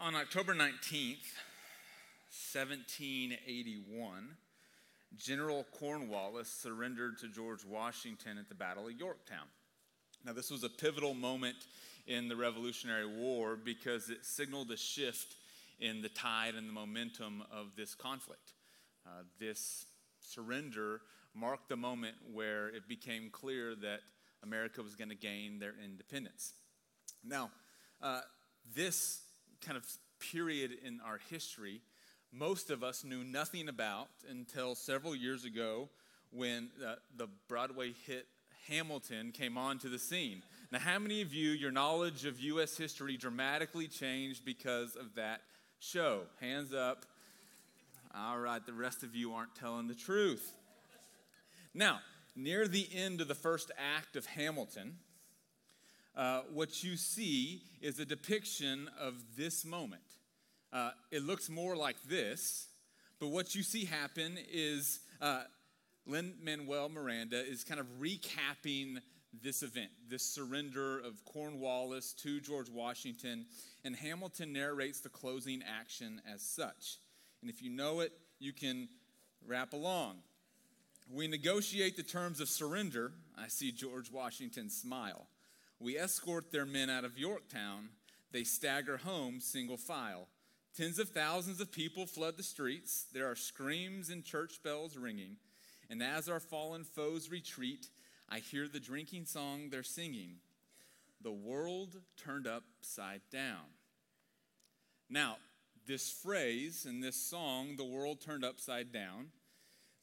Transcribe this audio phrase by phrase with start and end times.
[0.00, 1.34] On October 19th,
[2.52, 4.28] 1781,
[5.16, 9.48] General Cornwallis surrendered to George Washington at the Battle of Yorktown.
[10.24, 11.56] Now, this was a pivotal moment
[12.06, 15.34] in the Revolutionary War because it signaled a shift
[15.80, 18.52] in the tide and the momentum of this conflict.
[19.04, 19.86] Uh, this
[20.20, 21.00] surrender
[21.34, 24.02] marked the moment where it became clear that
[24.44, 26.52] America was going to gain their independence.
[27.24, 27.50] Now,
[28.00, 28.20] uh,
[28.76, 29.22] this
[29.64, 29.84] kind of
[30.32, 31.80] period in our history,
[32.32, 35.88] most of us knew nothing about until several years ago
[36.30, 38.26] when uh, the Broadway hit
[38.68, 40.42] Hamilton came onto the scene.
[40.70, 42.76] Now, how many of you, your knowledge of U.S.
[42.76, 45.40] history dramatically changed because of that
[45.78, 46.22] show?
[46.40, 47.06] Hands up.
[48.14, 50.52] All right, the rest of you aren't telling the truth.
[51.72, 52.00] Now,
[52.36, 54.96] near the end of the first act of Hamilton,
[56.16, 60.02] uh, what you see is a depiction of this moment.
[60.72, 62.68] Uh, it looks more like this,
[63.20, 65.42] but what you see happen is uh,
[66.06, 68.98] Lin Manuel Miranda is kind of recapping
[69.42, 73.46] this event, this surrender of Cornwallis to George Washington,
[73.84, 76.98] and Hamilton narrates the closing action as such.
[77.42, 78.88] And if you know it, you can
[79.46, 80.16] rap along.
[81.10, 83.12] We negotiate the terms of surrender.
[83.36, 85.26] I see George Washington smile.
[85.80, 87.90] We escort their men out of Yorktown.
[88.32, 90.28] They stagger home single file.
[90.76, 93.06] Tens of thousands of people flood the streets.
[93.12, 95.36] There are screams and church bells ringing.
[95.90, 97.86] And as our fallen foes retreat,
[98.28, 100.36] I hear the drinking song they're singing
[101.22, 103.72] The world turned upside down.
[105.08, 105.38] Now,
[105.86, 109.28] this phrase in this song, The world turned upside down,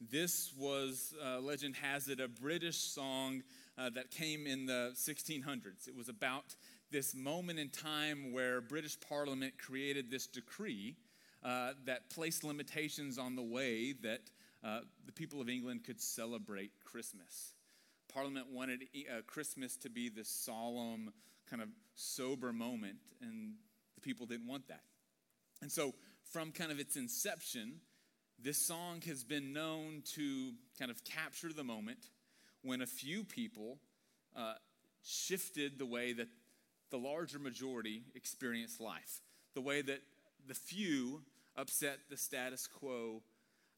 [0.00, 3.42] this was, uh, legend has it, a British song
[3.78, 5.88] uh, that came in the 1600s.
[5.88, 6.54] It was about
[6.90, 10.96] this moment in time where British Parliament created this decree
[11.44, 14.20] uh, that placed limitations on the way that
[14.64, 17.52] uh, the people of England could celebrate Christmas.
[18.12, 21.12] Parliament wanted uh, Christmas to be this solemn,
[21.48, 23.54] kind of sober moment, and
[23.94, 24.82] the people didn't want that.
[25.62, 25.94] And so,
[26.32, 27.80] from kind of its inception,
[28.42, 31.98] this song has been known to kind of capture the moment
[32.62, 33.78] when a few people
[34.36, 34.54] uh,
[35.04, 36.28] shifted the way that
[36.90, 39.20] the larger majority experienced life,
[39.54, 40.00] the way that
[40.46, 41.22] the few
[41.56, 43.22] upset the status quo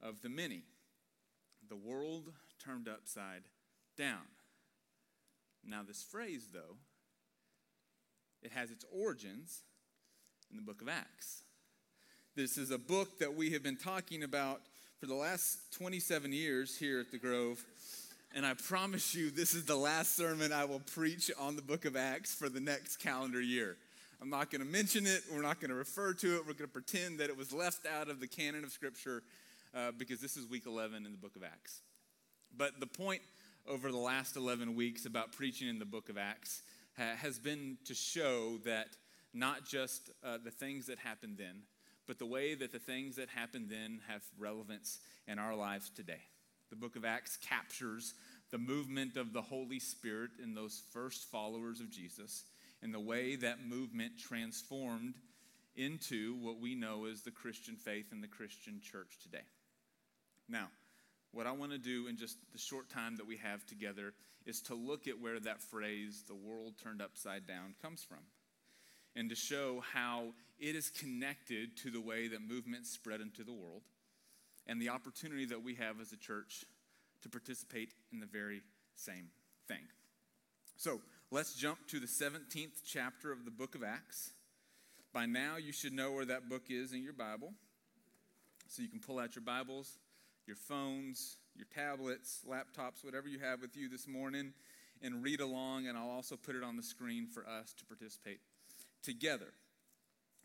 [0.02, 0.62] of the many.
[1.68, 3.42] The world turned upside
[3.96, 4.26] down.
[5.64, 6.76] Now, this phrase, though,
[8.42, 9.62] it has its origins
[10.50, 11.42] in the book of Acts.
[12.36, 14.60] This is a book that we have been talking about
[15.00, 17.64] for the last 27 years here at the Grove.
[18.34, 21.86] And I promise you, this is the last sermon I will preach on the book
[21.86, 23.76] of Acts for the next calendar year.
[24.20, 25.22] I'm not going to mention it.
[25.32, 26.40] We're not going to refer to it.
[26.40, 29.22] We're going to pretend that it was left out of the canon of Scripture
[29.74, 31.80] uh, because this is week 11 in the book of Acts.
[32.54, 33.22] But the point
[33.66, 36.62] over the last 11 weeks about preaching in the book of Acts
[36.98, 38.88] ha- has been to show that
[39.32, 41.62] not just uh, the things that happened then,
[42.06, 46.22] but the way that the things that happened then have relevance in our lives today.
[46.70, 48.14] The book of Acts captures
[48.50, 52.44] the movement of the Holy Spirit in those first followers of Jesus
[52.82, 55.14] and the way that movement transformed
[55.76, 59.44] into what we know as the Christian faith and the Christian church today.
[60.48, 60.68] Now,
[61.32, 64.12] what I want to do in just the short time that we have together
[64.46, 68.18] is to look at where that phrase, the world turned upside down, comes from.
[69.14, 70.28] And to show how
[70.58, 73.82] it is connected to the way that movements spread into the world
[74.68, 76.64] and the opportunity that we have as a church
[77.22, 78.62] to participate in the very
[78.94, 79.28] same
[79.66, 79.86] thing.
[80.76, 84.30] So let's jump to the 17th chapter of the book of Acts.
[85.12, 87.52] By now, you should know where that book is in your Bible.
[88.68, 89.96] So you can pull out your Bibles,
[90.46, 94.52] your phones, your tablets, laptops, whatever you have with you this morning,
[95.02, 95.86] and read along.
[95.86, 98.40] And I'll also put it on the screen for us to participate
[99.02, 99.52] together.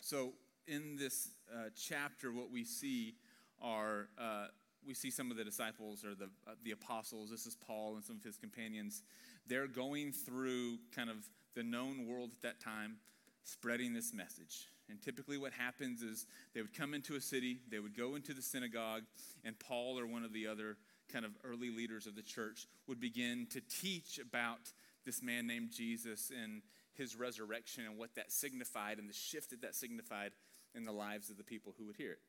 [0.01, 0.33] So,
[0.65, 3.15] in this uh, chapter, what we see
[3.63, 4.47] are uh,
[4.85, 7.29] we see some of the disciples or the, uh, the apostles.
[7.29, 9.01] This is Paul and some of his companions.
[9.47, 11.17] They're going through kind of
[11.55, 12.97] the known world at that time,
[13.43, 14.67] spreading this message.
[14.89, 18.33] And typically, what happens is they would come into a city, they would go into
[18.33, 19.03] the synagogue,
[19.45, 20.77] and Paul or one of the other
[21.11, 24.71] kind of early leaders of the church would begin to teach about
[25.05, 26.61] this man named Jesus and
[26.95, 30.31] his resurrection and what that signified and the shift that that signified
[30.75, 32.19] in the lives of the people who would hear it.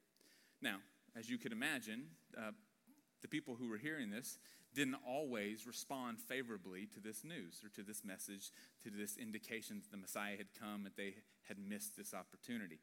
[0.60, 0.76] Now,
[1.16, 2.04] as you could imagine,
[2.36, 2.50] uh,
[3.22, 4.38] the people who were hearing this
[4.74, 8.50] didn't always respond favorably to this news or to this message,
[8.82, 11.14] to this indication that the Messiah had come, that they
[11.48, 12.80] had missed this opportunity.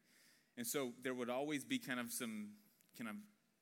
[0.57, 2.49] And so there would always be kind of some
[2.97, 3.15] kind of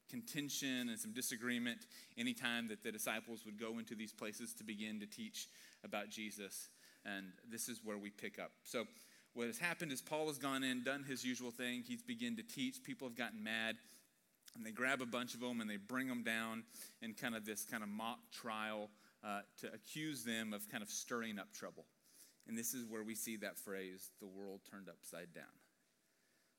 [0.09, 1.79] contention and some disagreement
[2.17, 5.47] anytime that the disciples would go into these places to begin to teach
[5.83, 6.69] about Jesus.
[7.05, 8.51] And this is where we pick up.
[8.63, 8.85] So
[9.33, 11.83] what has happened is Paul has gone in, done his usual thing.
[11.87, 12.83] He's begun to teach.
[12.83, 13.75] People have gotten mad.
[14.55, 16.63] And they grab a bunch of them and they bring them down
[17.01, 18.89] in kind of this kind of mock trial
[19.23, 21.85] uh, to accuse them of kind of stirring up trouble.
[22.47, 25.43] And this is where we see that phrase, the world turned upside down.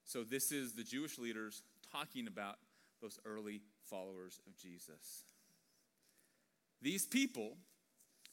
[0.05, 2.57] So, this is the Jewish leaders talking about
[3.01, 5.25] those early followers of Jesus.
[6.83, 7.57] These people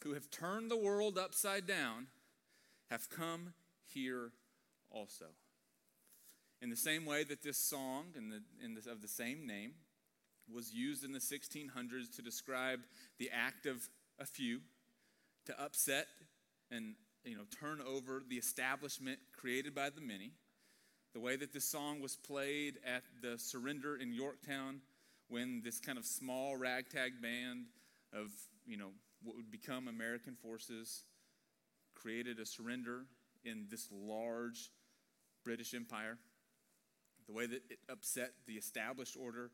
[0.03, 2.07] who have turned the world upside down
[2.89, 3.53] have come
[3.85, 4.31] here
[4.89, 5.25] also.
[6.61, 9.73] In the same way that this song in the, in the, of the same name
[10.51, 12.79] was used in the 1600s to describe
[13.19, 13.87] the act of
[14.19, 14.61] a few
[15.45, 16.07] to upset
[16.71, 20.31] and you know turn over the establishment created by the many
[21.17, 24.81] the way that this song was played at the surrender in Yorktown
[25.29, 27.65] when this kind of small ragtag band
[28.13, 28.29] of,
[28.67, 28.89] you know,
[29.23, 31.05] what would become American forces
[31.95, 33.05] created a surrender
[33.43, 34.69] in this large
[35.43, 36.19] British Empire.
[37.27, 39.51] The way that it upset the established order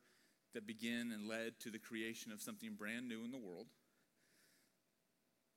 [0.54, 3.68] that began and led to the creation of something brand new in the world.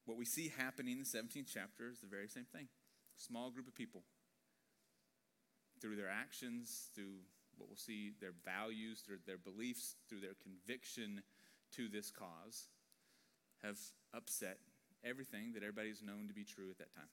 [0.07, 2.69] What we see happening in the 17th chapter is the very same thing.
[3.19, 4.03] A small group of people
[5.81, 7.21] through their actions, through
[7.59, 11.23] what we'll see, their values, through their beliefs, through their conviction
[11.73, 12.69] to this cause,
[13.63, 13.79] have
[14.15, 14.59] upset
[15.05, 17.11] everything that everybody's known to be true at that time.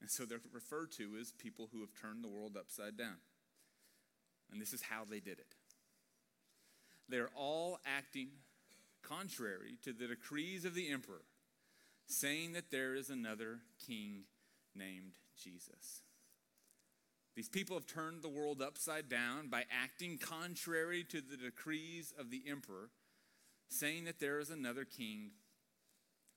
[0.00, 3.16] And so they're referred to as people who have turned the world upside down.
[4.52, 5.54] And this is how they did it.
[7.08, 8.28] They're all acting
[9.02, 11.22] contrary to the decrees of the emperor,
[12.06, 14.24] saying that there is another king
[14.74, 15.12] named
[15.42, 16.02] Jesus.
[17.36, 22.30] These people have turned the world upside down by acting contrary to the decrees of
[22.30, 22.90] the emperor,
[23.68, 25.30] saying that there is another king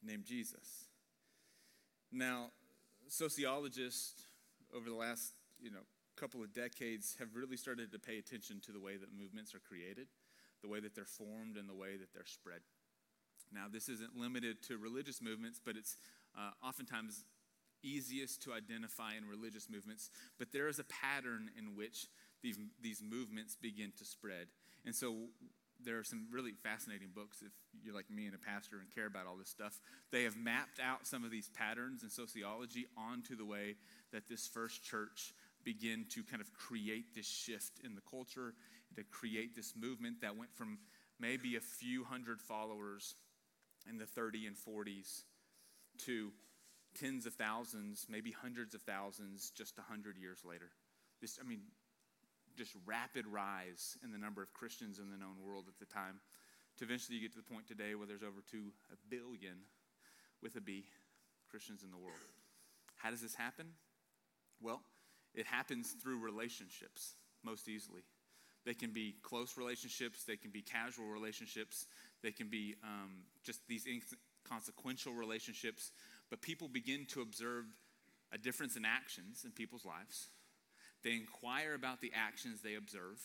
[0.03, 0.87] named Jesus.
[2.11, 2.51] Now,
[3.07, 4.27] sociologists
[4.75, 5.85] over the last, you know,
[6.23, 9.59] couple of decades have really started to pay attention to the way that movements are
[9.59, 10.07] created,
[10.61, 12.61] the way that they're formed, and the way that they're spread.
[13.51, 15.97] Now, this isn't limited to religious movements, but it's
[16.33, 17.25] uh, oftentimes
[17.83, 22.07] easiest to identify in religious movements, but there is a pattern in which
[22.41, 24.47] these, these movements begin to spread.
[24.85, 25.27] And so
[25.83, 27.51] there are some really fascinating books if
[27.83, 29.81] you're like me and a pastor and care about all this stuff.
[30.11, 33.75] They have mapped out some of these patterns in sociology onto the way
[34.13, 38.53] that this first church began to kind of create this shift in the culture,
[38.95, 40.77] to create this movement that went from
[41.19, 43.15] maybe a few hundred followers
[43.89, 45.23] in the 30 and 40s
[46.05, 46.31] to
[46.99, 50.69] tens of thousands, maybe hundreds of thousands just 100 years later.
[51.21, 51.61] This, I mean,
[52.55, 56.19] just rapid rise in the number of Christians in the known world at the time.
[56.77, 58.57] To eventually you get to the point today where there's over 2
[58.91, 59.57] a billion
[60.41, 60.85] with a B
[61.49, 62.17] Christians in the world.
[62.95, 63.67] How does this happen?
[64.61, 64.81] Well,
[65.33, 67.13] it happens through relationships
[67.43, 68.01] most easily.
[68.65, 71.87] They can be close relationships, they can be casual relationships,
[72.21, 75.91] they can be um, just these inconsequential relationships
[76.33, 77.65] but people begin to observe
[78.31, 80.29] a difference in actions in people's lives.
[81.03, 83.19] They inquire about the actions they observe.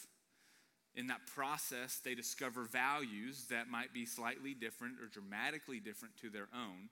[0.94, 6.28] In that process, they discover values that might be slightly different or dramatically different to
[6.28, 6.90] their own,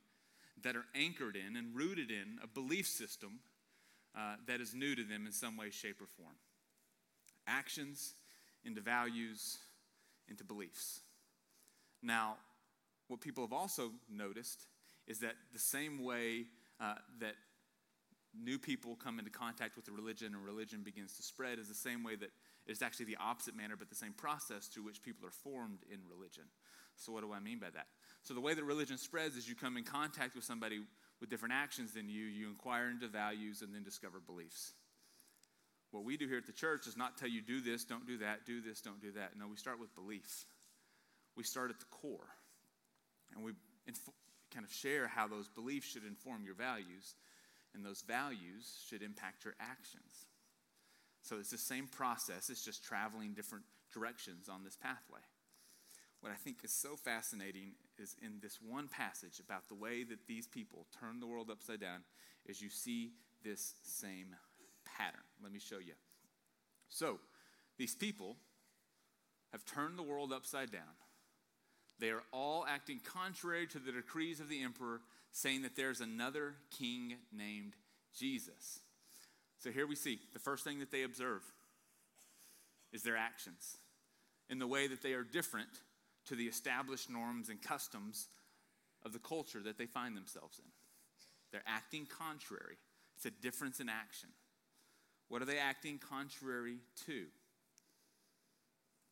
[0.62, 3.40] that are anchored in and rooted in a belief system
[4.16, 6.34] uh, that is new to them in some way, shape, or form.
[7.46, 8.14] Actions
[8.64, 9.58] into values
[10.28, 11.00] into beliefs.
[12.02, 12.36] Now,
[13.08, 14.66] what people have also noticed
[15.06, 16.46] is that the same way
[16.80, 17.34] uh, that
[18.34, 21.74] new people come into contact with the religion and religion begins to spread is the
[21.74, 22.30] same way that
[22.66, 26.00] it's actually the opposite manner, but the same process through which people are formed in
[26.10, 26.44] religion.
[26.96, 27.86] So, what do I mean by that?
[28.22, 30.80] So, the way that religion spreads is you come in contact with somebody
[31.20, 34.72] with different actions than you, you inquire into values, and then discover beliefs.
[35.90, 38.18] What we do here at the church is not tell you do this, don't do
[38.18, 39.32] that, do this, don't do that.
[39.38, 40.44] No, we start with belief.
[41.36, 42.28] We start at the core.
[43.34, 43.52] And we
[44.52, 47.14] kind of share how those beliefs should inform your values,
[47.74, 50.26] and those values should impact your actions.
[51.22, 55.20] So it's the same process, it's just traveling different directions on this pathway.
[56.20, 60.26] What I think is so fascinating is in this one passage about the way that
[60.26, 62.00] these people turn the world upside down,
[62.46, 63.12] is you see
[63.42, 64.34] this same
[64.84, 65.20] pattern.
[65.42, 65.94] Let me show you.
[66.88, 67.18] So,
[67.78, 68.36] these people
[69.52, 70.94] have turned the world upside down
[71.98, 75.00] they are all acting contrary to the decrees of the emperor,
[75.32, 77.74] saying that there's another king named
[78.16, 78.80] Jesus.
[79.58, 81.42] So here we see the first thing that they observe
[82.92, 83.78] is their actions
[84.48, 85.68] in the way that they are different
[86.26, 88.28] to the established norms and customs
[89.04, 90.70] of the culture that they find themselves in.
[91.52, 92.76] They're acting contrary.
[93.16, 94.30] It's a difference in action.
[95.28, 97.24] What are they acting contrary to?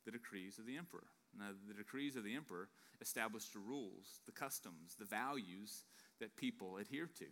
[0.04, 1.06] The decrees of the emperor.
[1.38, 2.68] Now, the decrees of the emperor
[3.00, 5.84] establish the rules, the customs, the values
[6.20, 7.26] that people adhere to.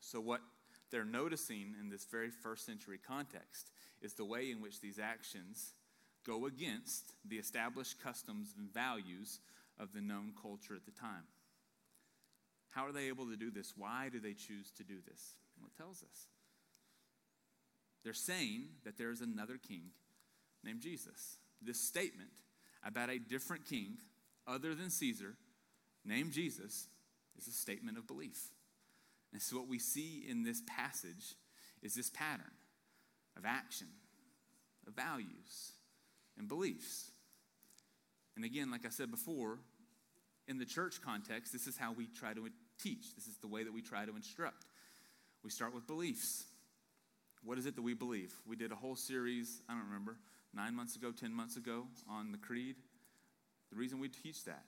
[0.00, 0.40] So, what
[0.90, 5.72] they're noticing in this very first century context is the way in which these actions
[6.26, 9.40] go against the established customs and values
[9.78, 11.24] of the known culture at the time.
[12.70, 13.74] How are they able to do this?
[13.76, 15.34] Why do they choose to do this?
[15.58, 16.26] Well, it tells us.
[18.02, 19.90] They're saying that there is another king
[20.62, 21.38] named Jesus.
[21.62, 22.30] This statement
[22.84, 23.98] about a different king
[24.46, 25.36] other than Caesar
[26.04, 26.88] named Jesus
[27.38, 28.48] is a statement of belief.
[29.32, 31.36] And so what we see in this passage
[31.82, 32.52] is this pattern
[33.36, 33.88] of action,
[34.86, 35.72] of values,
[36.38, 37.10] and beliefs.
[38.36, 39.58] And again, like I said before,
[40.48, 42.48] in the church context, this is how we try to
[42.82, 43.14] teach.
[43.14, 44.64] This is the way that we try to instruct.
[45.42, 46.44] We start with beliefs.
[47.44, 48.32] What is it that we believe?
[48.46, 50.16] We did a whole series, I don't remember,
[50.54, 52.76] nine months ago, 10 months ago on the creed.
[53.70, 54.64] The reason we teach that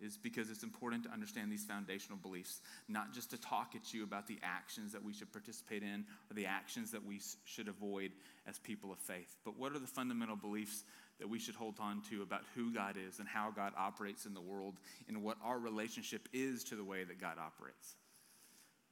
[0.00, 4.02] is because it's important to understand these foundational beliefs, not just to talk at you
[4.02, 8.12] about the actions that we should participate in or the actions that we should avoid
[8.46, 10.84] as people of faith, but what are the fundamental beliefs
[11.20, 14.34] that we should hold on to about who God is and how God operates in
[14.34, 14.74] the world
[15.06, 17.94] and what our relationship is to the way that God operates.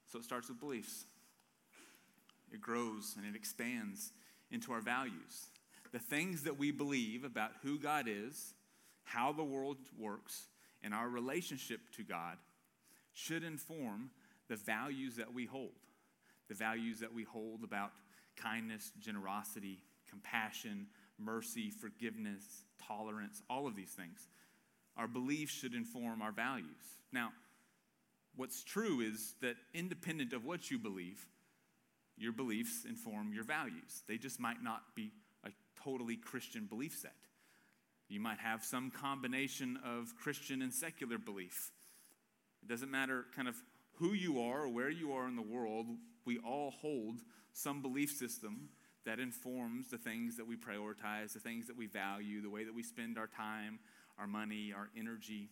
[0.07, 1.07] So it starts with beliefs.
[2.53, 4.13] It grows and it expands
[4.51, 5.49] into our values.
[5.93, 8.55] The things that we believe about who God is,
[9.05, 10.49] how the world works,
[10.83, 12.37] and our relationship to God
[13.15, 14.11] should inform
[14.49, 15.73] the values that we hold.
[16.49, 17.93] The values that we hold about
[18.37, 20.87] kindness, generosity, compassion,
[21.19, 24.29] mercy, forgiveness, tolerance, all of these things.
[24.97, 26.67] Our beliefs should inform our values.
[27.13, 27.31] Now,
[28.37, 31.27] what's true is that independent of what you believe,
[32.17, 34.03] your beliefs inform your values.
[34.09, 35.13] They just might not be
[35.45, 35.51] a
[35.83, 37.15] totally Christian belief set.
[38.09, 41.71] You might have some combination of Christian and secular belief.
[42.63, 43.55] It doesn't matter kind of
[43.99, 45.87] who you are or where you are in the world,
[46.25, 47.21] we all hold
[47.53, 48.69] some belief system
[49.09, 52.75] that informs the things that we prioritize, the things that we value, the way that
[52.75, 53.79] we spend our time,
[54.19, 55.49] our money, our energy.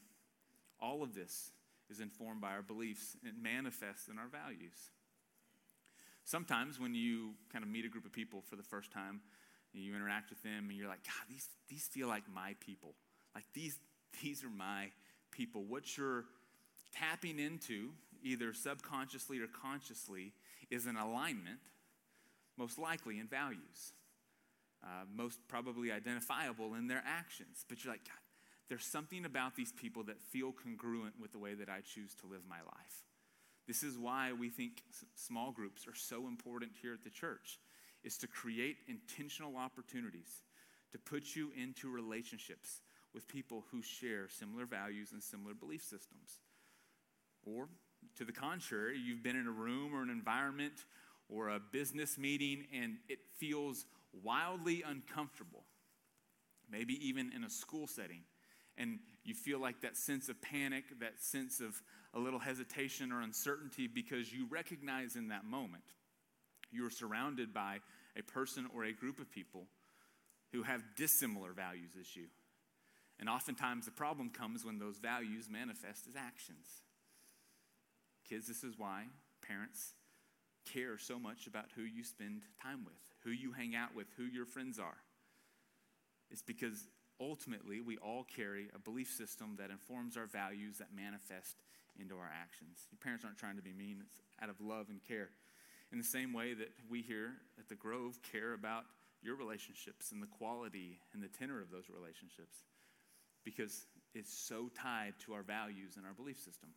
[0.78, 1.52] All of this
[1.88, 4.90] is informed by our beliefs and manifests in our values.
[6.24, 9.22] Sometimes when you kind of meet a group of people for the first time,
[9.72, 12.94] you interact with them, and you're like, God, these, these feel like my people.
[13.34, 13.78] Like these,
[14.22, 14.90] these are my
[15.30, 15.64] people.
[15.64, 16.24] What you're
[16.92, 20.34] tapping into, either subconsciously or consciously,
[20.70, 21.60] is an alignment
[22.56, 23.92] most likely in values,
[24.82, 27.64] uh, most probably identifiable in their actions.
[27.68, 28.18] But you're like, God,
[28.68, 32.26] there's something about these people that feel congruent with the way that I choose to
[32.26, 33.04] live my life.
[33.66, 34.82] This is why we think
[35.14, 37.58] small groups are so important here at the church
[38.04, 40.42] is to create intentional opportunities
[40.92, 42.80] to put you into relationships
[43.12, 46.40] with people who share similar values and similar belief systems.
[47.44, 47.68] Or
[48.16, 50.84] to the contrary, you've been in a room or an environment
[51.28, 53.84] or a business meeting and it feels
[54.22, 55.64] wildly uncomfortable,
[56.70, 58.22] maybe even in a school setting,
[58.78, 61.80] and you feel like that sense of panic, that sense of
[62.14, 65.84] a little hesitation or uncertainty because you recognize in that moment
[66.70, 67.78] you're surrounded by
[68.18, 69.66] a person or a group of people
[70.52, 72.26] who have dissimilar values as you.
[73.18, 76.66] And oftentimes the problem comes when those values manifest as actions.
[78.28, 79.04] Kids, this is why
[79.46, 79.92] parents
[80.66, 84.24] care so much about who you spend time with, who you hang out with, who
[84.24, 84.98] your friends are.
[86.30, 86.88] It's because
[87.20, 91.56] ultimately we all carry a belief system that informs our values that manifest
[91.98, 92.86] into our actions.
[92.90, 95.30] Your parents aren't trying to be mean, it's out of love and care.
[95.92, 98.84] In the same way that we here at the Grove care about
[99.22, 102.58] your relationships and the quality and the tenor of those relationships
[103.44, 106.70] because it's so tied to our values and our belief system.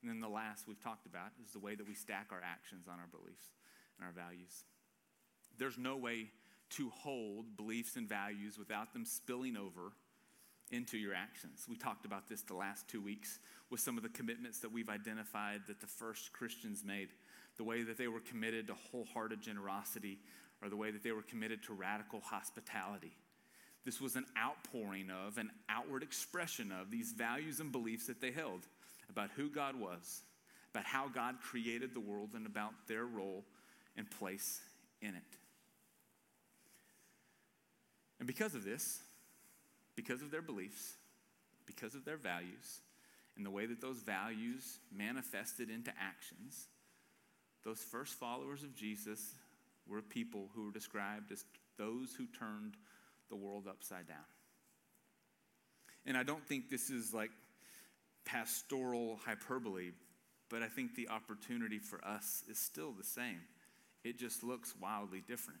[0.00, 2.86] And then the last we've talked about is the way that we stack our actions
[2.86, 3.46] on our beliefs
[3.98, 4.64] and our values.
[5.58, 6.30] There's no way
[6.70, 9.92] to hold beliefs and values without them spilling over
[10.70, 11.66] into your actions.
[11.68, 13.38] We talked about this the last two weeks
[13.70, 17.08] with some of the commitments that we've identified that the first Christians made,
[17.56, 20.18] the way that they were committed to wholehearted generosity,
[20.62, 23.12] or the way that they were committed to radical hospitality.
[23.84, 28.32] This was an outpouring of, an outward expression of these values and beliefs that they
[28.32, 28.66] held
[29.10, 30.22] about who God was,
[30.72, 33.44] about how God created the world, and about their role
[33.96, 34.60] and place
[35.00, 35.36] in it.
[38.18, 39.00] And because of this,
[39.96, 40.94] because of their beliefs,
[41.66, 42.80] because of their values,
[43.36, 46.66] and the way that those values manifested into actions,
[47.64, 49.34] those first followers of Jesus
[49.86, 51.44] were people who were described as
[51.76, 52.74] those who turned
[53.28, 54.16] the world upside down.
[56.06, 57.30] And I don't think this is like
[58.28, 59.92] pastoral hyperbole,
[60.50, 63.40] but I think the opportunity for us is still the same.
[64.04, 65.60] It just looks wildly different.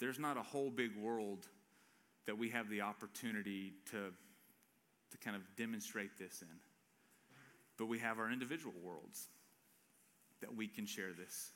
[0.00, 1.46] There's not a whole big world
[2.26, 4.12] that we have the opportunity to,
[5.10, 6.58] to kind of demonstrate this in.
[7.76, 9.28] But we have our individual worlds
[10.40, 11.50] that we can share this,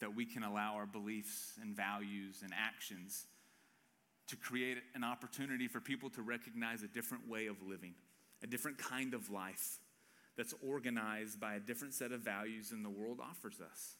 [0.00, 3.26] that we can allow our beliefs and values and actions
[4.28, 7.94] to create an opportunity for people to recognize a different way of living,
[8.42, 9.78] a different kind of life
[10.36, 13.96] that's organized by a different set of values than the world offers us,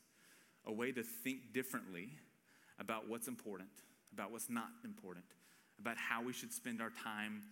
[0.66, 2.10] a way to think differently
[2.78, 3.68] about what's important,
[4.12, 5.24] about what's not important,
[5.80, 7.42] about how we should spend our time,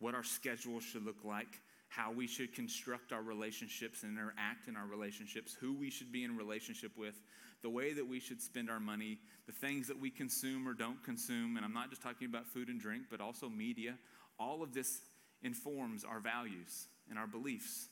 [0.00, 4.76] what our schedule should look like, how we should construct our relationships and interact in
[4.76, 7.20] our relationships, who we should be in relationship with,
[7.62, 11.02] the way that we should spend our money, the things that we consume or don't
[11.04, 11.56] consume.
[11.56, 13.94] And I'm not just talking about food and drink, but also media.
[14.40, 15.02] All of this
[15.42, 17.88] informs our values and our beliefs,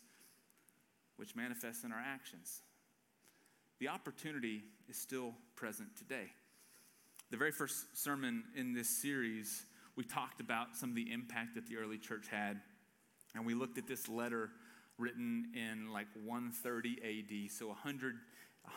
[1.16, 2.62] which manifests in our actions.
[3.78, 6.26] The opportunity is still present today.
[7.30, 9.64] The very first sermon in this series,
[9.96, 12.60] we talked about some of the impact that the early church had.
[13.34, 14.50] And we looked at this letter
[14.98, 18.16] written in like 130 AD, so 100,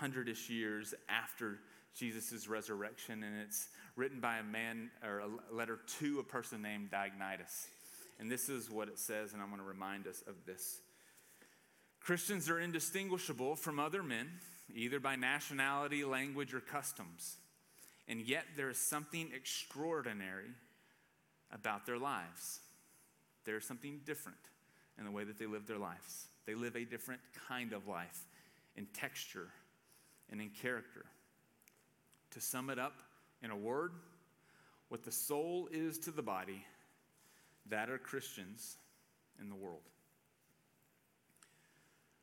[0.01, 1.59] 100-ish years after
[1.95, 3.23] Jesus' resurrection.
[3.23, 7.67] And it's written by a man, or a letter to a person named Diognetus.
[8.19, 10.79] And this is what it says, and I'm going to remind us of this.
[11.99, 14.29] Christians are indistinguishable from other men,
[14.73, 17.37] either by nationality, language, or customs.
[18.07, 20.51] And yet there is something extraordinary
[21.51, 22.59] about their lives.
[23.45, 24.37] There's something different
[24.97, 26.27] in the way that they live their lives.
[26.45, 28.25] They live a different kind of life
[28.75, 29.47] in texture
[30.29, 31.05] and in character.
[32.31, 33.01] To sum it up
[33.41, 33.91] in a word,
[34.89, 36.65] what the soul is to the body,
[37.69, 38.77] that are Christians
[39.39, 39.81] in the world.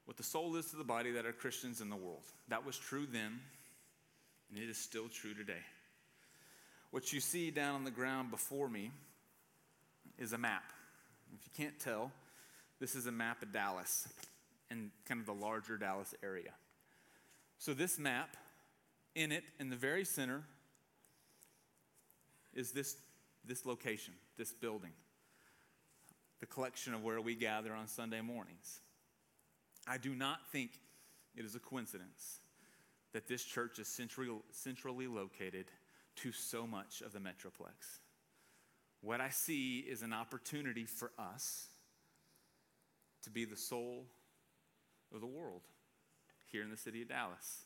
[0.04, 2.22] What the soul is to the body, that are Christians in the world.
[2.48, 3.40] That was true then,
[4.50, 5.62] and it is still true today.
[6.90, 8.90] What you see down on the ground before me
[10.18, 10.64] is a map.
[11.32, 12.10] If you can't tell,
[12.80, 14.08] this is a map of Dallas
[14.70, 16.52] and kind of the larger Dallas area.
[17.58, 18.36] So, this map,
[19.14, 20.42] in it, in the very center,
[22.54, 22.96] is this,
[23.44, 24.92] this location, this building,
[26.40, 28.80] the collection of where we gather on Sunday mornings.
[29.86, 30.72] I do not think
[31.36, 32.40] it is a coincidence
[33.12, 35.66] that this church is centrally, centrally located
[36.16, 38.00] to so much of the Metroplex.
[39.02, 41.68] What I see is an opportunity for us
[43.22, 44.06] to be the soul
[45.14, 45.62] of the world
[46.46, 47.64] here in the city of Dallas.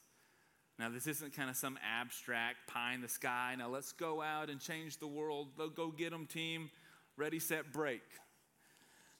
[0.79, 3.55] Now, this isn't kind of some abstract pie in the sky.
[3.57, 5.49] Now, let's go out and change the world.
[5.77, 6.71] Go get them, team.
[7.17, 8.03] Ready, set, break.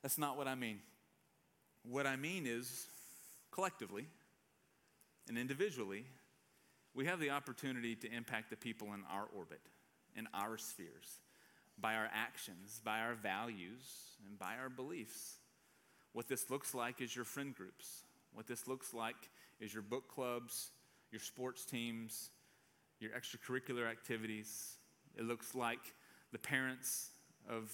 [0.05, 0.81] That's not what I mean.
[1.83, 2.89] What I mean is
[3.51, 4.07] collectively
[5.31, 6.05] and individually,
[6.95, 9.63] we have the opportunity to impact the people in our orbit,
[10.15, 11.21] in our spheres,
[11.79, 13.81] by our actions, by our values,
[14.29, 15.39] and by our beliefs.
[16.13, 18.03] What this looks like is your friend groups.
[18.35, 20.73] What this looks like is your book clubs,
[21.13, 22.29] your sports teams,
[23.01, 24.77] your extracurricular activities.
[25.17, 25.95] It looks like
[26.31, 27.09] the parents
[27.49, 27.73] of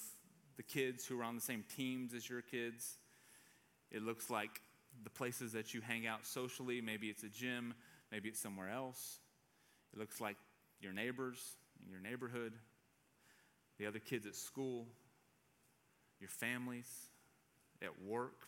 [0.60, 2.98] the kids who are on the same teams as your kids.
[3.90, 4.60] It looks like
[5.02, 6.82] the places that you hang out socially.
[6.82, 7.72] Maybe it's a gym,
[8.12, 9.20] maybe it's somewhere else.
[9.94, 10.36] It looks like
[10.78, 11.38] your neighbors
[11.82, 12.52] in your neighborhood,
[13.78, 14.84] the other kids at school,
[16.20, 17.08] your families,
[17.80, 18.46] at work,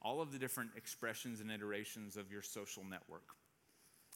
[0.00, 3.34] all of the different expressions and iterations of your social network.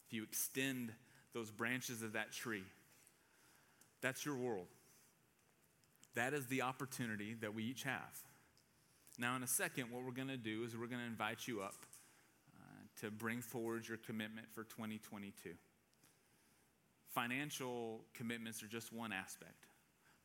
[0.06, 0.92] If you extend
[1.34, 2.62] those branches of that tree,
[4.00, 4.68] that's your world.
[6.14, 8.22] That is the opportunity that we each have.
[9.18, 11.60] Now, in a second, what we're going to do is we're going to invite you
[11.60, 11.74] up
[12.58, 12.62] uh,
[13.02, 15.50] to bring forward your commitment for 2022.
[17.14, 19.66] Financial commitments are just one aspect,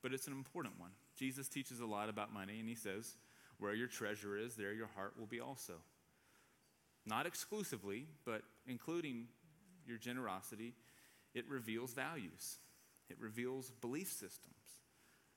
[0.01, 0.91] but it's an important one.
[1.15, 3.15] Jesus teaches a lot about money, and he says,
[3.59, 5.73] Where your treasure is, there your heart will be also.
[7.05, 9.27] Not exclusively, but including
[9.85, 10.73] your generosity,
[11.33, 12.59] it reveals values,
[13.09, 14.55] it reveals belief systems.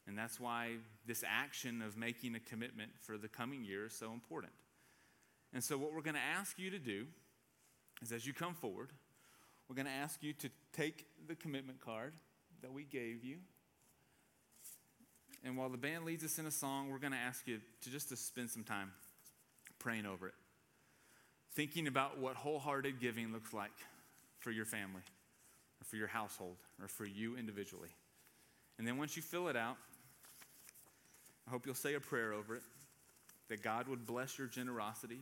[0.09, 4.13] And that's why this action of making a commitment for the coming year is so
[4.13, 4.53] important.
[5.53, 7.07] And so, what we're going to ask you to do
[8.03, 8.89] is as you come forward,
[9.69, 12.15] we're going to ask you to take the commitment card
[12.63, 13.37] that we gave you.
[15.45, 17.91] And while the band leads us in a song, we're going to ask you to
[17.91, 18.93] just to spend some time
[19.79, 20.35] praying over it,
[21.55, 23.71] thinking about what wholehearted giving looks like
[24.41, 25.03] for your family,
[25.81, 27.91] or for your household, or for you individually.
[28.79, 29.77] And then once you fill it out,
[31.49, 32.63] I hope you'll say a prayer over it
[33.49, 35.21] that God would bless your generosity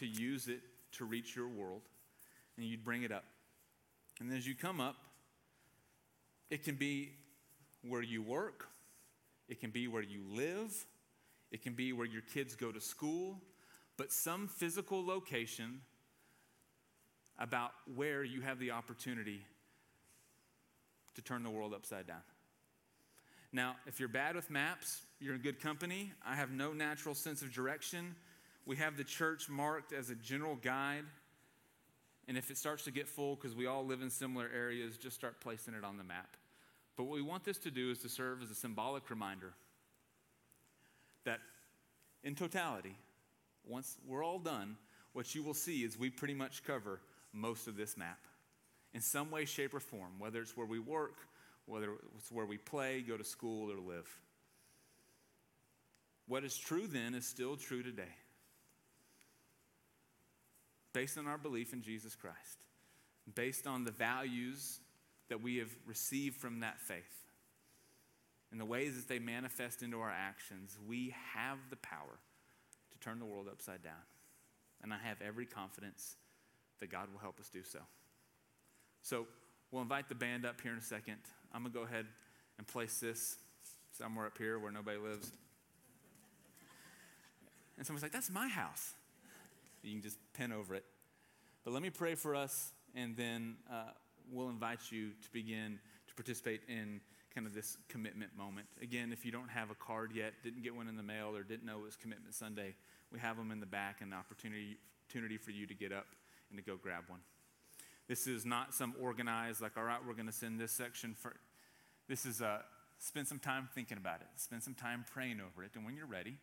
[0.00, 0.58] to use it
[0.92, 1.82] to reach your world,
[2.56, 3.22] and you'd bring it up.
[4.18, 4.96] And as you come up,
[6.50, 7.12] it can be
[7.86, 8.66] where you work,
[9.48, 10.84] it can be where you live,
[11.52, 13.40] it can be where your kids go to school,
[13.96, 15.80] but some physical location
[17.38, 19.42] about where you have the opportunity
[21.14, 22.22] to turn the world upside down.
[23.52, 26.12] Now, if you're bad with maps, you're in good company.
[26.26, 28.14] I have no natural sense of direction.
[28.66, 31.04] We have the church marked as a general guide.
[32.26, 35.16] And if it starts to get full because we all live in similar areas, just
[35.16, 36.36] start placing it on the map.
[36.96, 39.54] But what we want this to do is to serve as a symbolic reminder
[41.24, 41.40] that
[42.22, 42.96] in totality,
[43.66, 44.76] once we're all done,
[45.14, 47.00] what you will see is we pretty much cover
[47.32, 48.18] most of this map
[48.92, 51.16] in some way, shape, or form, whether it's where we work,
[51.68, 54.08] whether it's where we play, go to school, or live.
[56.26, 58.14] What is true then is still true today,
[60.92, 62.58] based on our belief in Jesus Christ,
[63.34, 64.80] based on the values
[65.28, 67.24] that we have received from that faith,
[68.50, 70.78] and the ways that they manifest into our actions.
[70.86, 72.18] We have the power
[72.92, 73.92] to turn the world upside down.
[74.82, 76.16] And I have every confidence
[76.80, 77.80] that God will help us do so.
[79.02, 79.26] So,
[79.70, 81.18] we'll invite the band up here in a second.
[81.52, 82.06] I'm going to go ahead
[82.58, 83.36] and place this
[83.92, 85.32] somewhere up here where nobody lives.
[87.76, 88.94] And someone's like, that's my house.
[89.82, 90.84] You can just pin over it.
[91.64, 93.90] But let me pray for us, and then uh,
[94.32, 97.00] we'll invite you to begin to participate in
[97.34, 98.66] kind of this commitment moment.
[98.82, 101.42] Again, if you don't have a card yet, didn't get one in the mail, or
[101.42, 102.74] didn't know it was Commitment Sunday,
[103.12, 106.06] we have them in the back and the opportunity, opportunity for you to get up
[106.50, 107.20] and to go grab one.
[108.08, 111.36] This is not some organized, like, all right, we're going to send this section for.
[112.08, 112.58] This is a, uh,
[112.98, 115.72] spend some time thinking about it, spend some time praying over it.
[115.74, 116.38] And when you're ready,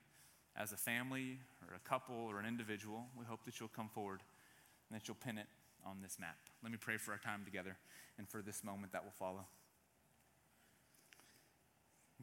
[0.55, 4.21] as a family or a couple or an individual, we hope that you'll come forward
[4.89, 5.47] and that you'll pin it
[5.85, 6.37] on this map.
[6.63, 7.77] Let me pray for our time together
[8.17, 9.45] and for this moment that will follow.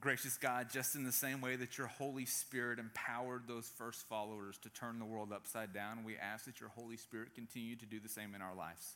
[0.00, 4.56] Gracious God, just in the same way that your Holy Spirit empowered those first followers
[4.58, 8.00] to turn the world upside down, we ask that your Holy Spirit continue to do
[8.00, 8.94] the same in our lives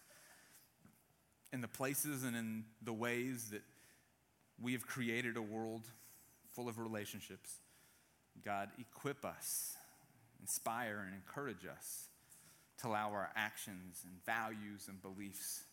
[1.56, 3.62] in the places and in the ways that
[4.60, 5.84] we have created a world
[6.52, 7.54] full of relationships.
[8.44, 9.74] God, equip us,
[10.38, 12.08] inspire, and encourage us
[12.82, 15.64] to allow our actions and values and beliefs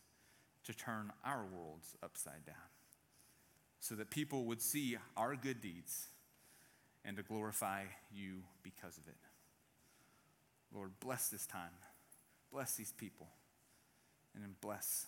[0.64, 2.56] to turn our worlds upside down
[3.82, 6.08] so that people would see our good deeds
[7.04, 9.18] and to glorify you because of it.
[10.74, 11.76] Lord, bless this time,
[12.54, 13.28] bless these people,
[14.34, 15.08] and bless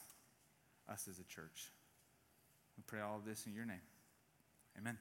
[0.90, 1.72] us as a church.
[2.78, 3.82] We pray all of this in your name.
[4.78, 4.98] Amen.